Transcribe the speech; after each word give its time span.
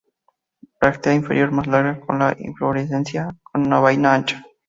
Bráctea 0.81 1.13
inferior 1.13 1.51
más 1.51 1.67
larga 1.67 1.99
que 2.01 2.13
la 2.17 2.35
inflorescencia, 2.39 3.37
con 3.43 3.67
una 3.67 3.81
vaina 3.81 4.15
ancha. 4.15 4.43